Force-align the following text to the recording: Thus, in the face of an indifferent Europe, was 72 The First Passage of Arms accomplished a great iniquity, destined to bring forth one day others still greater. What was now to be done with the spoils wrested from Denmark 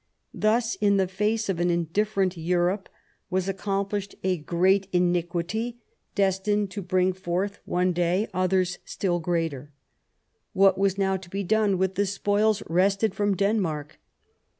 Thus, 0.33 0.73
in 0.77 0.97
the 0.97 1.07
face 1.07 1.47
of 1.47 1.59
an 1.59 1.69
indifferent 1.69 2.35
Europe, 2.35 2.89
was 3.29 3.43
72 3.45 3.53
The 3.53 3.53
First 3.53 3.63
Passage 3.63 3.63
of 3.65 3.85
Arms 3.85 3.85
accomplished 3.85 4.15
a 4.23 4.43
great 4.43 4.87
iniquity, 4.91 5.77
destined 6.15 6.71
to 6.71 6.81
bring 6.81 7.13
forth 7.13 7.59
one 7.65 7.93
day 7.93 8.27
others 8.33 8.79
still 8.83 9.19
greater. 9.19 9.71
What 10.53 10.79
was 10.79 10.97
now 10.97 11.17
to 11.17 11.29
be 11.29 11.43
done 11.43 11.77
with 11.77 11.93
the 11.93 12.07
spoils 12.07 12.63
wrested 12.67 13.13
from 13.13 13.35
Denmark 13.37 13.99